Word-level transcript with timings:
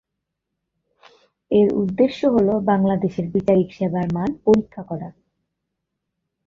এর 1.51 1.67
উদ্দেশ্য 1.73 2.19
হলো 2.27 2.53
বাংলাদেশের 2.61 3.25
বিচারিক 3.33 3.69
সেবার 3.73 4.07
মান 4.13 4.29
পরীক্ষা 4.45 4.81
করা। 4.83 5.09